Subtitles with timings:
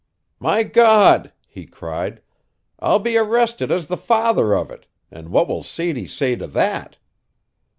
[0.39, 2.23] "My God!" he cried,
[2.79, 6.97] "I'll be arrested as the father of it, and what will Sadie say to that?"